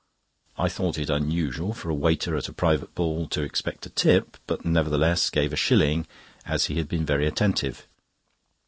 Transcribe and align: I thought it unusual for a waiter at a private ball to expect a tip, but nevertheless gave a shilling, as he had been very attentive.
I 0.57 0.67
thought 0.67 0.97
it 0.97 1.11
unusual 1.11 1.75
for 1.75 1.91
a 1.91 1.93
waiter 1.93 2.35
at 2.35 2.49
a 2.49 2.53
private 2.53 2.95
ball 2.95 3.27
to 3.27 3.43
expect 3.43 3.85
a 3.85 3.89
tip, 3.91 4.35
but 4.47 4.65
nevertheless 4.65 5.29
gave 5.29 5.53
a 5.53 5.55
shilling, 5.55 6.07
as 6.43 6.65
he 6.65 6.77
had 6.79 6.87
been 6.87 7.05
very 7.05 7.27
attentive. 7.27 7.85